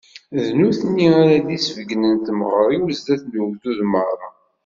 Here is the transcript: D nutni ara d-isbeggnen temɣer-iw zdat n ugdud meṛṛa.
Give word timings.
D 0.45 0.47
nutni 0.59 1.07
ara 1.21 1.37
d-isbeggnen 1.45 2.15
temɣer-iw 2.25 2.85
zdat 2.97 3.23
n 3.31 3.41
ugdud 3.43 3.79
meṛṛa. 3.91 4.29